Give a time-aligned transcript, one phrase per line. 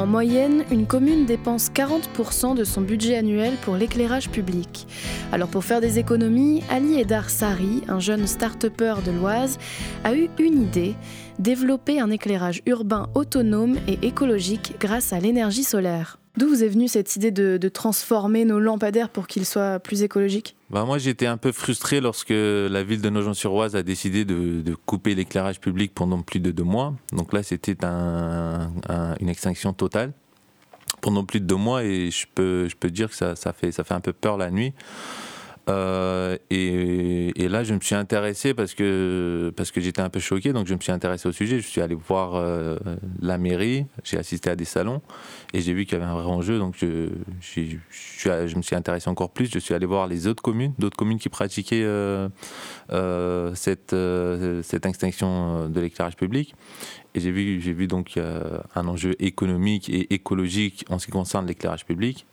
[0.00, 4.86] En moyenne, une commune dépense 40% de son budget annuel pour l'éclairage public.
[5.30, 9.58] Alors pour faire des économies, Ali Edar Sari, un jeune start-upper de l'Oise,
[10.04, 10.94] a eu une idée,
[11.38, 16.19] développer un éclairage urbain autonome et écologique grâce à l'énergie solaire.
[16.36, 20.56] D'où vous est venue cette idée de, transformer nos lampadaires pour qu'ils soient plus écologiques?
[20.70, 25.14] Bah moi, j'étais un peu frustré lorsque la ville de Nogent-sur-Oise a décidé de, couper
[25.14, 26.94] l'éclairage public pendant plus de deux mois.
[27.12, 30.12] Donc là, c'était une extinction totale
[31.00, 33.84] pendant plus de deux mois et je peux, je peux dire que ça, fait, ça
[33.84, 34.72] fait un peu peur la nuit.
[35.70, 40.52] Euh, et, là, je me suis intéressé parce que, parce que j'étais un peu choqué,
[40.52, 41.60] donc je me suis intéressé au sujet.
[41.60, 42.76] Je suis allé voir euh,
[43.20, 45.00] la mairie, j'ai assisté à des salons
[45.52, 47.08] et j'ai vu qu'il y avait un vrai enjeu, donc je,
[47.40, 47.62] je,
[48.46, 49.50] je, me suis intéressé encore plus.
[49.50, 52.28] Je suis allé voir les autres communes, d'autres communes qui pratiquaient euh,
[53.54, 53.94] cette,
[54.62, 56.54] cette extinction de l'éclairage public.
[57.14, 61.84] Et j'ai vu, vu donc un enjeu économique et écologique en ce qui concerne l'éclairage
[61.84, 62.26] public.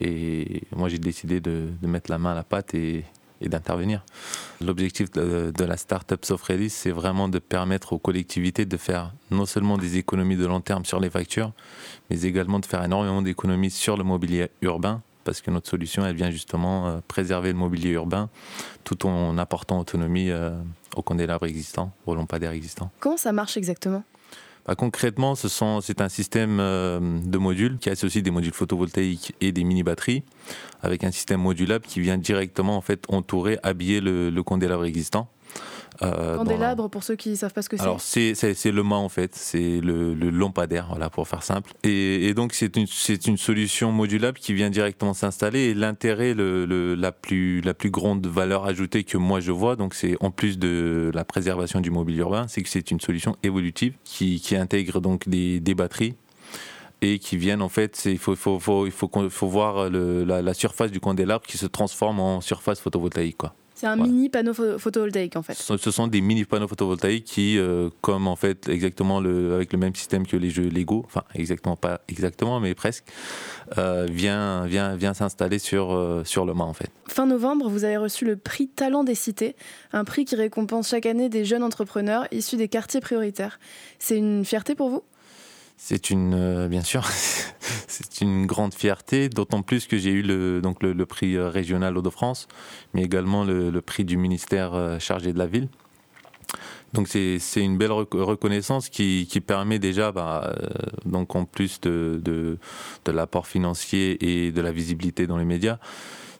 [0.00, 3.04] Et moi, j'ai décidé de, mettre la main à la pâte et,
[3.40, 4.02] d'intervenir.
[4.62, 9.76] L'objectif de, la start-up Sofredis, c'est vraiment de permettre aux collectivités de faire non seulement
[9.76, 11.52] des économies de long terme sur les factures,
[12.08, 16.16] mais également de faire énormément d'économies sur le mobilier urbain, parce que notre solution, elle
[16.16, 18.30] vient justement euh, préserver le mobilier urbain
[18.82, 20.56] tout en apportant autonomie euh,
[20.96, 22.90] aux candélabres existants, aux lampadaires existants.
[23.00, 24.04] Comment ça marche exactement?
[24.66, 29.62] Bah, concrètement, c'est un système euh, de modules qui associe des modules photovoltaïques et des
[29.62, 30.22] mini-batteries
[30.82, 35.28] avec un système modulable qui vient directement en fait entourer, habiller le, le candélabre existant.
[36.02, 38.32] Euh, Candélabre, pour ceux qui ne savent pas ce que c'est Alors, c'est
[38.72, 39.34] le mât, en fait.
[39.34, 41.72] C'est le, lampadaire, voilà, pour faire simple.
[41.82, 42.86] Et, donc, c'est une,
[43.26, 45.60] une solution modulable qui vient directement s'installer.
[45.60, 49.94] Et l'intérêt, le, la, plus, la plus grande valeur ajoutée que moi je vois, donc
[49.94, 53.94] c'est en plus de la préservation du mobilier urbain, c'est que c'est une solution évolutive
[54.04, 56.14] qui, qui intègre donc des, des batteries
[57.02, 60.54] et qui viennent en fait, il faut, faut, faut, il faut, faut voir la, la,
[60.54, 63.36] surface du candélabre qui se transforme en surface photovoltaïque.
[63.36, 63.54] Quoi.
[63.74, 65.54] C'est un mini panneau photovoltaïque en fait.
[65.54, 69.78] Ce sont des mini panneaux photovoltaïques qui, euh, comme en fait exactement le, avec le
[69.78, 73.04] même système que les jeux Lego, enfin exactement pas exactement mais presque,
[73.78, 76.90] euh, vient, vient, vient s'installer sur, euh, sur le mât en fait.
[77.08, 79.56] Fin novembre, vous avez reçu le prix Talent des cités,
[79.92, 83.58] un prix qui récompense chaque année des jeunes entrepreneurs issus des quartiers prioritaires.
[83.98, 85.02] C'est une fierté pour vous?
[85.76, 87.08] C'est une, euh, bien sûr,
[88.24, 92.48] une grande fierté, d'autant plus que j'ai eu le, donc le, prix euh, régional Hauts-de-France,
[92.92, 95.68] mais également le, prix du ministère euh, chargé de la ville.
[96.92, 100.54] Donc c'est une belle reconnaissance qui, qui permet déjà, bah,
[101.04, 102.58] donc en plus de, de,
[103.10, 105.78] l'apport financier et de la visibilité dans les médias,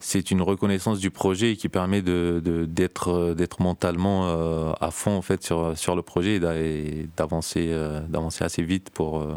[0.05, 5.23] c'est une reconnaissance du projet qui permet d'être de, d'être mentalement euh, à fond en
[5.23, 8.03] fait sur, sur le projet et d'avancer euh,
[8.41, 9.35] assez vite pour, euh,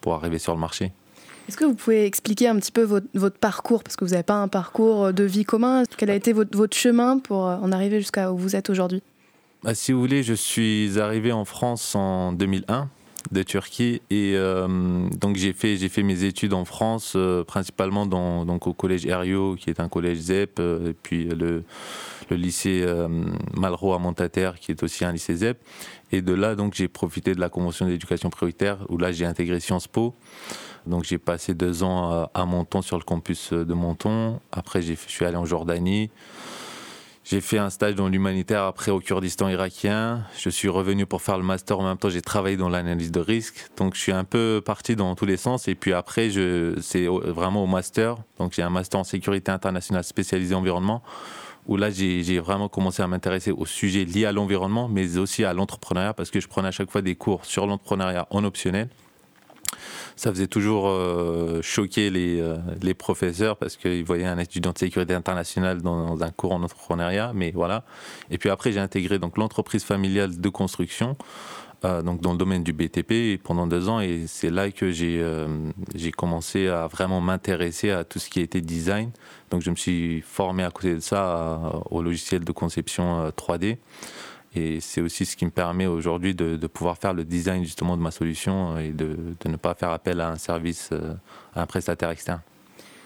[0.00, 0.92] pour arriver sur le marché.
[1.48, 4.34] Est-ce que vous pouvez expliquer un petit peu votre, parcours Parce que vous n'avez pas
[4.34, 5.82] un parcours de vie commun.
[5.96, 9.02] Quel a été votre, chemin pour en arriver jusqu'à où vous êtes aujourd'hui?
[9.62, 12.88] Bah, Si vous voulez, je suis arrivé en France en 2001
[13.32, 14.02] de Turquie.
[14.10, 18.66] Et euh, donc j'ai fait, j'ai fait mes études en France, euh, principalement dans, donc
[18.66, 21.64] au collège Herriot, qui est un collège ZEP, euh, et puis le,
[22.30, 22.86] le lycée
[23.54, 25.58] Malraux à Montataire, qui est aussi un lycée ZEP.
[26.12, 29.60] Et de là, donc j'ai profité de la convention d'éducation prioritaire, où là j'ai intégré
[29.60, 30.14] Sciences Po.
[30.86, 34.38] Donc j'ai passé deux ans à, Menton, sur le campus de Menton.
[34.52, 36.10] Après, je suis allé en Jordanie.
[37.24, 40.24] J'ai fait un stage dans l'humanitaire après au Kurdistan irakien.
[40.38, 41.80] Je suis revenu pour faire le master.
[41.80, 43.70] En même temps, j'ai travaillé dans l'analyse de risque.
[43.78, 45.66] Donc, je suis un peu parti dans tous les sens.
[45.66, 48.16] Et puis après, je, c'est vraiment au master.
[48.38, 51.02] Donc, j'ai un master en sécurité internationale spécialisé environnement
[51.66, 55.54] où là, j'ai vraiment commencé à m'intéresser aux sujets liés à l'environnement, mais aussi à
[55.54, 58.90] l'entrepreneuriat, parce que je prenais à chaque fois des cours sur l'entrepreneuriat en optionnel
[60.16, 64.78] ça faisait toujours euh, choquer les, euh, les, professeurs parce qu'ils voyaient un étudiant de
[64.78, 67.84] sécurité internationale dans, un cours en entrepreneuriat, mais voilà.
[68.30, 71.16] Et puis après, j'ai intégré donc l'entreprise familiale de construction,
[71.84, 76.12] euh, donc dans le domaine du BTP pendant deux ans, et c'est là que j'ai
[76.16, 79.10] commencé à vraiment m'intéresser à tout ce qui était design.
[79.50, 81.60] Donc je me suis formé à côté de ça
[81.90, 83.78] au logiciel de conception 3D.
[84.54, 88.02] Et c'est aussi ce qui me permet aujourd'hui de, pouvoir faire le design justement de
[88.02, 91.14] ma solution et de, ne pas faire appel à un service, euh,
[91.54, 92.40] à un prestataire externe.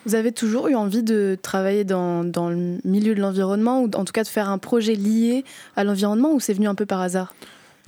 [0.06, 4.04] Vous avez toujours eu envie de travailler dans, dans le milieu de l'environnement ou en
[4.04, 5.44] tout cas de faire un projet lié
[5.76, 7.34] à l'environnement ou c'est venu un peu par hasard?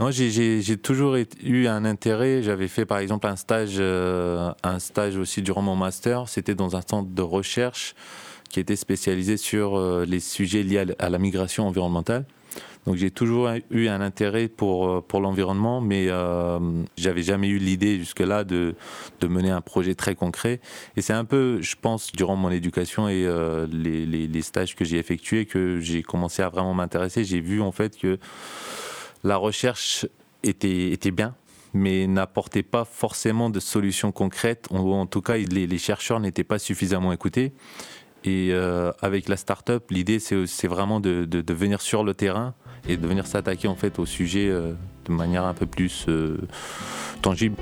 [0.01, 2.43] Non, j'ai toujours eu un intérêt.
[2.43, 6.27] J'avais fait par exemple un stage, euh, un stage aussi durant mon master.
[6.27, 7.95] C'était dans un centre de recherche
[8.49, 12.25] qui était spécialisé sur euh, les sujets liés à la migration environnementale.
[12.87, 16.59] Donc j'ai toujours eu un intérêt pour, euh, pour l'environnement, mais euh,
[16.97, 18.75] j'avais jamais eu l'idée jusque-là de,
[19.21, 20.61] de, mener un projet très concret.
[20.97, 24.85] Et c'est un peu, je pense, durant mon éducation et euh, les, les, stages que
[24.85, 27.25] j'ai effectués que j'ai commencé à vraiment m'intéresser.
[27.25, 28.19] J'ai vu en fait que
[29.25, 30.07] la recherche
[30.43, 31.35] était, était bien,
[31.75, 34.69] mais n'apportait pas forcément de solutions concrètes.
[34.71, 37.53] En tout cas, les, chercheurs n'étaient pas suffisamment écoutés.
[38.25, 42.55] Et euh, avec la start-up, l'idée c'est vraiment de, de, venir sur le terrain
[42.89, 44.73] et de venir s'attaquer en fait au sujet euh,
[45.07, 46.39] de manière un peu plus euh,
[47.23, 47.57] tangible.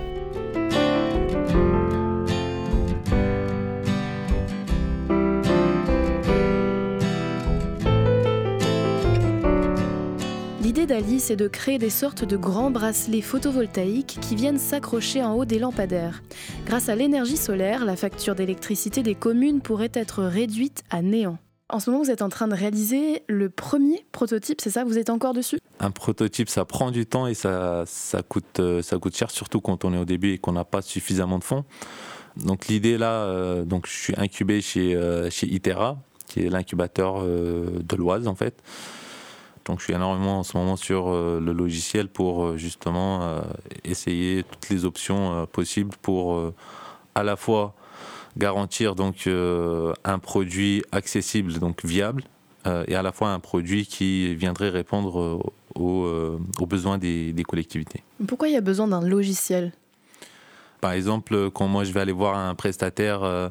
[10.62, 15.34] L'idée d'Ali, c'est de créer des sortes de grands bracelets photovoltaïques qui viennent s'accrocher en
[15.34, 16.22] haut des lampadaires.
[16.66, 21.38] Grâce à l'énergie solaire, la facture d'électricité des communes pourrait être réduite à néant.
[21.70, 24.84] En ce moment, vous êtes en train de réaliser le premier prototype, c'est ça?
[24.84, 25.58] Vous êtes encore dessus?
[25.80, 29.84] Un prototype, ça prend du temps et ça, ça, coûte, ça coûte cher, surtout quand
[29.84, 31.64] on est au début et qu'on n'a pas suffisamment de fonds.
[32.36, 37.20] Donc l'idée là, euh, donc je suis incubé chez, euh, chez Itera, qui est l'incubateur
[37.20, 38.62] euh, de l'Oise en fait.
[39.66, 43.40] Donc je suis énormément en ce moment sur euh, le logiciel pour euh, justement euh,
[43.84, 46.40] essayer toutes les options possibles pour
[47.14, 47.74] à la fois
[48.36, 52.24] garantir donc un produit accessible donc viable
[52.86, 55.40] et à la fois un produit qui viendrait répondre
[55.74, 58.02] aux, aux besoins des, des, collectivités.
[58.26, 59.72] Pourquoi il y a besoin d'un logiciel?
[60.80, 63.50] Par exemple, quand moi je vais aller voir un prestataire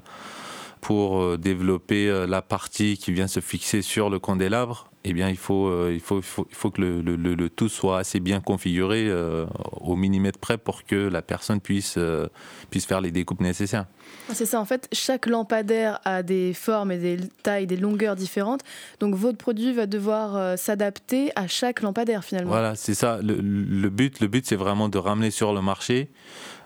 [0.82, 5.68] pour développer la partie qui vient se fixer sur le candélabre, eh bien, il faut,
[5.68, 8.42] euh, il faut, il faut, il faut que le, le, le, tout soit assez bien
[8.42, 9.46] configuré euh,
[9.80, 12.28] au millimètre près pour que la personne puisse, euh,
[12.70, 13.86] puisse faire les découpes nécessaires.
[14.30, 18.18] Ah, c'est ça, en fait, chaque lampadaire a des formes et des tailles, des longueurs
[18.18, 18.62] différentes.
[19.00, 22.52] Donc, votre produit va devoir s'adapter à chaque lampadaire finalement.
[22.52, 23.20] Voilà, c'est ça.
[23.22, 26.10] Le, but, le but c'est vraiment de ramener sur le marché,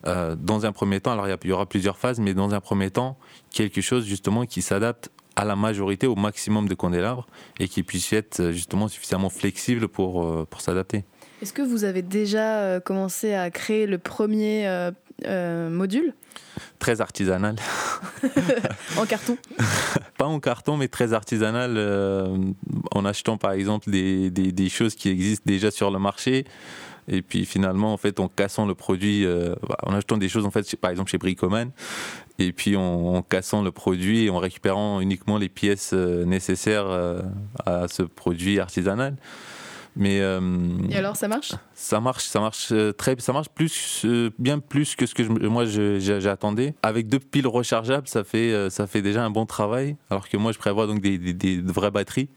[0.03, 3.17] dans un premier temps, alors il y aura plusieurs phases, mais dans un premier temps,
[3.51, 7.27] quelque chose justement qui s'adapte à la majorité, au maximum de candélabres
[7.59, 11.03] et qui puisse être justement suffisamment flexible pour, euh, pour s'adapter.
[11.41, 14.91] Est-ce que vous avez déjà euh, commencé à créer le premier euh,
[15.25, 16.13] euh, module?
[16.77, 17.55] Très artisanal.
[18.97, 19.37] en carton?
[20.17, 22.37] Pas en carton, mais très artisanal, euh,
[22.91, 26.45] en achetant par exemple des, des, des choses qui existent déjà sur le marché
[27.07, 30.51] et puis finalement en fait en cassant le produit euh, en achetant des choses en
[30.51, 31.71] fait par exemple chez Bricoman
[32.39, 36.87] et puis en, en, cassant le produit et en récupérant uniquement les pièces euh, nécessaires
[36.87, 37.21] euh,
[37.65, 39.15] à ce produit artisanal
[39.95, 40.39] mais euh,
[40.89, 41.51] et alors ça marche?
[41.73, 45.29] Ça marche ça marche très ça marche plus euh, bien plus que ce que je,
[45.29, 46.75] moi j'attendais.
[46.81, 49.97] Avec deux piles rechargeables ça fait euh, ça fait déjà un bon travail.
[50.09, 52.29] Alors que moi je prévois donc des, des, des vraies batteries.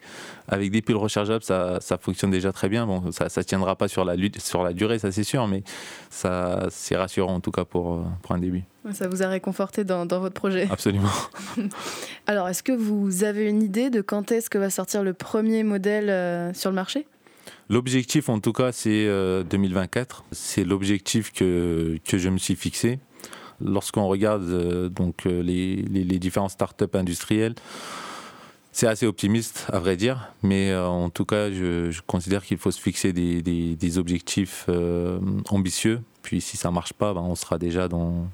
[0.49, 2.87] Avec des piles rechargeables ça, ça fonctionne déjà très bien.
[2.87, 5.47] Bon ça ça tiendra pas sur la sur la durée ça c'est sûr.
[5.47, 5.63] Mais
[6.11, 8.65] ça c'est rassurant en tout cas pour pour un début.
[8.93, 10.69] Ça vous a réconforté dans, dans votre projet.
[10.71, 11.09] Absolument.
[12.27, 15.63] Alors, est-ce que vous avez une idée de quand est-ce que va sortir le premier
[15.63, 17.07] modèle euh, sur le marché?
[17.69, 20.25] L'objectif, en tout cas, c'est euh, 2024.
[20.33, 22.99] C'est l'objectif que, que je me suis fixé.
[23.61, 27.55] Lorsqu'on regarde euh, donc, les, les, les différentes startups industrielles,
[28.75, 32.59] c'est assez optimiste, à vrai dire, mais euh, en tout cas, je, je considère qu'il
[32.59, 36.01] faut se fixer des, des, objectifs euh, ambitieux.
[36.23, 38.27] Puis si ça ne marche pas, ben, on sera déjà dans,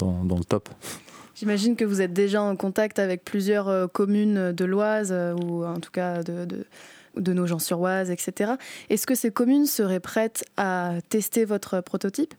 [0.00, 0.68] dans, le top.
[1.36, 5.64] J'imagine que vous êtes déjà en contact avec plusieurs euh, communes de l'Oise, euh, ou
[5.64, 6.66] en tout cas de,
[7.16, 8.52] de Nogent-sur-Oise, etc.
[8.90, 12.34] Est-ce que ces communes seraient prêtes à tester votre prototype?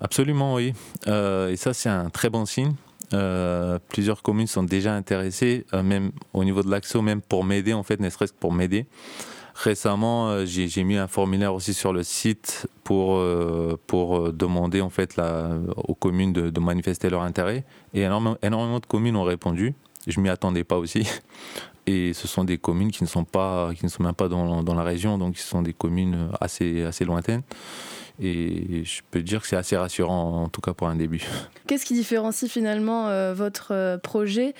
[0.00, 0.74] Absolument, oui.
[1.06, 2.74] Euh, et ça, c'est un très bon signe.
[3.14, 7.72] Euh, plusieurs communes sont déjà intéressées, euh, même au niveau de l'accès, même pour m'aider,
[7.72, 8.86] en fait, ne serait-ce que pour m'aider.
[9.54, 13.18] Récemment, j'ai mis un formulaire aussi sur le site pour,
[14.32, 15.18] demander en fait
[15.78, 17.64] aux communes de, manifester leur intérêt.
[17.94, 19.72] Et énormément, énormément de communes ont répondu.
[20.06, 21.08] Je m'y attendais pas aussi.
[21.86, 24.62] Et ce sont des communes qui ne sont pas, qui ne sont même pas dans,
[24.64, 27.42] dans la région, donc ce sont des communes assez, assez lointaines.
[28.20, 31.22] Et je peux dire que c'est assez rassurant, en tout cas pour un début.
[31.66, 34.54] Qu'est-ce qui différencie finalement euh, votre projet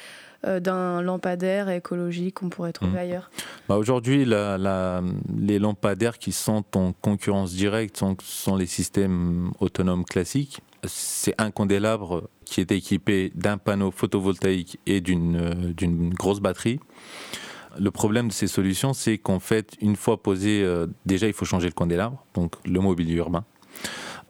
[0.47, 2.99] euh, d'un lampadaire écologique qu'on pourrait trouver mmh.
[2.99, 3.30] ailleurs?
[3.68, 5.02] Bah Aujourd'hui, la, la,
[5.38, 10.61] les lampadaires qui sont en concurrence directe sont, sont les systèmes autonomes classiques.
[10.87, 16.81] C'est un candélabre qui est équipé d'un panneau photovoltaïque et d'une euh, grosse batterie.
[17.78, 21.45] Le problème de ces solutions, c'est qu'en fait, une fois posé, euh, déjà il faut
[21.45, 23.45] changer le candélabre, donc le mobilier urbain.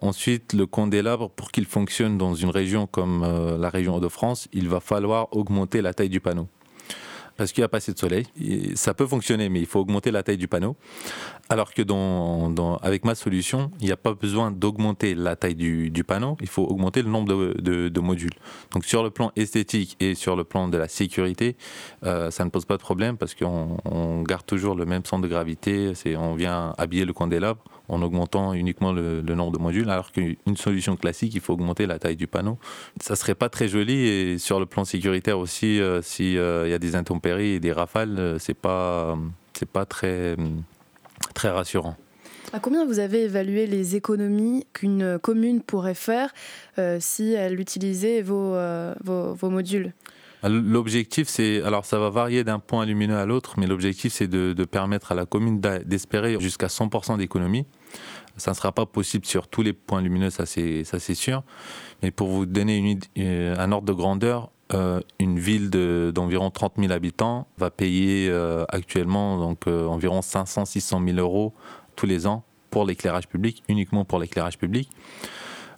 [0.00, 4.48] Ensuite, le candélabre, pour qu'il fonctionne dans une région comme euh, la région de France,
[4.52, 6.48] il va falloir augmenter la taille du panneau.
[7.36, 8.26] Parce qu'il n'y a pas assez de soleil.
[8.74, 10.76] ça peut fonctionner, mais il faut augmenter la taille du panneau.
[11.48, 11.82] Alors que
[12.84, 16.64] avec ma solution, il n'y a pas besoin d'augmenter la taille du, panneau, il faut
[16.64, 18.34] augmenter le nombre de, modules.
[18.72, 21.56] Donc sur le plan esthétique et sur le plan de la sécurité,
[22.04, 25.28] euh, ça ne pose pas de problème parce qu'on garde toujours le même centre de
[25.28, 25.92] gravité.
[26.18, 30.96] On vient habiller le candélabre en augmentant uniquement le, nombre de modules, alors qu'une solution
[30.96, 32.58] classique, il faut augmenter la taille du panneau.
[33.00, 36.72] Ça serait pas très joli et sur le plan sécuritaire aussi, euh, s'il euh, y
[36.72, 39.16] a des intempéries et des rafales, euh, c'est pas
[39.52, 40.36] c'est pas très
[41.34, 41.96] très rassurant.
[42.52, 46.32] À combien vous avez évalué les économies qu'une commune pourrait faire
[47.00, 48.56] si elle utilisait vos,
[49.02, 49.92] vos modules?
[50.48, 54.64] L'objectif, c'est, alors ça va varier d'un point lumineux à l'autre, mais l'objectif, c'est de,
[54.64, 57.66] permettre à la commune d'espérer jusqu'à 100% d'économie.
[58.36, 61.42] Ça ne sera pas possible sur tous les points lumineux, ça c'est, sûr.
[62.02, 66.74] Mais pour vous donner une, euh, un ordre de grandeur, euh, une ville d'environ 30
[66.78, 71.54] 000 habitants va payer euh, actuellement donc, environ 500-600 000 euros
[71.94, 74.90] tous les ans pour l'éclairage public, uniquement pour l'éclairage public.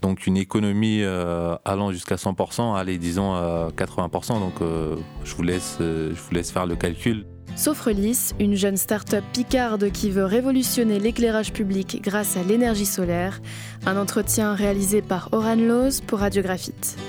[0.02, 4.36] Donc une économie euh, allant jusqu'à 100%, allez disons 80%.
[4.36, 7.26] Euh, donc euh, je, vous laisse, je vous laisse faire le calcul.
[7.56, 13.40] Sofrelis, une jeune start-up picarde qui veut révolutionner l'éclairage public grâce à l'énergie solaire.
[13.86, 16.96] Un entretien réalisé par Oran Loz pour Radiographite.